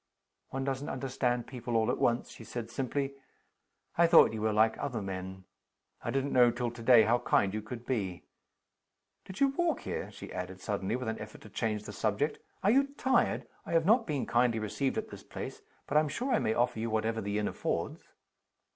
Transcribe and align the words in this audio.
"One 0.49 0.63
doesn't 0.63 0.89
understand 0.89 1.45
people 1.45 1.75
all 1.77 1.91
at 1.91 1.99
once," 1.99 2.31
she 2.31 2.43
said, 2.43 2.71
simply. 2.71 3.13
"I 3.99 4.07
thought 4.07 4.33
you 4.33 4.41
were 4.41 4.51
like 4.51 4.75
other 4.79 4.99
men 4.99 5.43
I 6.03 6.09
didn't 6.09 6.33
know 6.33 6.49
till 6.49 6.71
to 6.71 6.81
day 6.81 7.03
how 7.03 7.19
kind 7.19 7.53
you 7.53 7.61
could 7.61 7.85
be. 7.85 8.23
Did 9.25 9.39
you 9.41 9.49
walk 9.49 9.81
here?" 9.81 10.09
she 10.09 10.33
added, 10.33 10.59
suddenly, 10.59 10.95
with 10.95 11.07
an 11.07 11.19
effort 11.19 11.41
to 11.41 11.49
change 11.49 11.83
the 11.83 11.93
subject. 11.93 12.39
"Are 12.63 12.71
you 12.71 12.87
tired? 12.97 13.47
I 13.63 13.73
have 13.73 13.85
not 13.85 14.07
been 14.07 14.25
kindly 14.25 14.57
received 14.59 14.97
at 14.97 15.09
this 15.09 15.21
place 15.21 15.61
but 15.85 15.97
I'm 15.97 16.09
sure 16.09 16.33
I 16.33 16.39
may 16.39 16.55
offer 16.55 16.79
you 16.79 16.89
whatever 16.89 17.21
the 17.21 17.37
inn 17.37 17.47
affords." 17.47 18.01